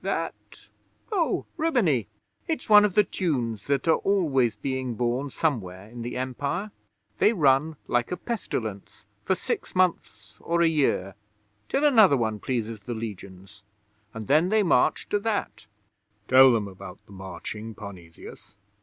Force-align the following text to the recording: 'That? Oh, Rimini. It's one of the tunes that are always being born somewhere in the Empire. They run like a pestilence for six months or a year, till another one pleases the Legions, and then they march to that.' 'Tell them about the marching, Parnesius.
'That? 0.03 0.69
Oh, 1.11 1.45
Rimini. 1.57 2.07
It's 2.47 2.67
one 2.67 2.83
of 2.85 2.95
the 2.95 3.03
tunes 3.03 3.67
that 3.67 3.87
are 3.87 3.97
always 3.97 4.55
being 4.55 4.95
born 4.95 5.29
somewhere 5.29 5.87
in 5.89 6.01
the 6.01 6.17
Empire. 6.17 6.71
They 7.19 7.33
run 7.33 7.75
like 7.85 8.11
a 8.11 8.17
pestilence 8.17 9.05
for 9.21 9.35
six 9.35 9.75
months 9.75 10.39
or 10.39 10.63
a 10.63 10.67
year, 10.67 11.13
till 11.69 11.83
another 11.85 12.17
one 12.17 12.39
pleases 12.39 12.81
the 12.81 12.95
Legions, 12.95 13.61
and 14.11 14.25
then 14.27 14.49
they 14.49 14.63
march 14.63 15.07
to 15.09 15.19
that.' 15.19 15.67
'Tell 16.27 16.51
them 16.51 16.67
about 16.67 17.05
the 17.05 17.11
marching, 17.11 17.75
Parnesius. 17.75 18.55